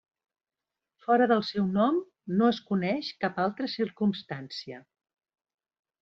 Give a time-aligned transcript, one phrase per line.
[1.07, 1.99] Fora del seu nom
[2.39, 4.81] no es coneix cap altra circumstància.